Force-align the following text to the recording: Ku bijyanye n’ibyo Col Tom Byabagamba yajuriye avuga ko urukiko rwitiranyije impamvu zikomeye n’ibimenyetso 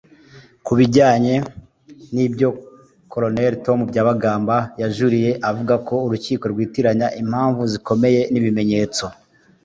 Ku 0.65 0.71
bijyanye 0.79 1.35
n’ibyo 2.13 2.49
Col 3.11 3.25
Tom 3.65 3.79
Byabagamba 3.89 4.55
yajuriye 4.81 5.31
avuga 5.49 5.73
ko 5.87 5.93
urukiko 6.05 6.43
rwitiranyije 6.53 7.15
impamvu 7.23 7.61
zikomeye 7.73 8.21
n’ibimenyetso 8.31 9.05